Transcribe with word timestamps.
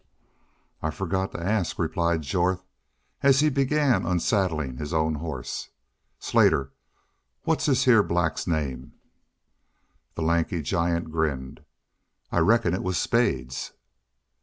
"I 0.81 0.89
forgot 0.89 1.31
to 1.33 1.39
ask," 1.39 1.77
replied 1.77 2.23
Jorth, 2.23 2.63
as 3.21 3.41
he 3.41 3.49
began 3.51 4.03
unsaddling 4.03 4.77
his 4.77 4.95
own 4.95 5.13
horse. 5.13 5.69
"Slater, 6.17 6.71
what's 7.43 7.67
this 7.67 7.85
heah 7.85 8.01
black's 8.01 8.47
name?" 8.47 8.93
The 10.15 10.23
lanky 10.23 10.63
giant 10.63 11.11
grinned. 11.11 11.63
"I 12.31 12.39
reckon 12.39 12.73
it 12.73 12.81
was 12.81 12.97
Spades." 12.97 13.73